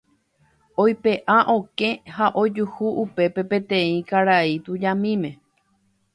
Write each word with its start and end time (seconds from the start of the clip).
Oipe'a 0.83 1.35
okẽ 1.55 1.91
ha 2.15 2.25
ojuhu 2.43 2.87
upépe 3.03 3.41
peteĩ 3.49 3.95
karai 4.09 4.51
tujamíme. 4.65 5.31